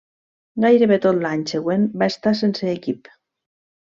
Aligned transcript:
Gairebé 0.63 0.95
tot 1.03 1.19
l'any 1.25 1.43
següent 1.51 1.83
va 2.03 2.07
estar 2.13 2.33
sense 2.39 2.73
equip. 2.73 3.11